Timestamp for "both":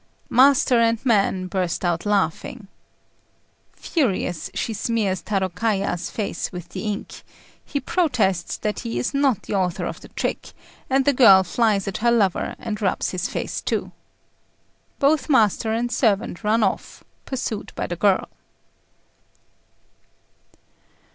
14.97-15.29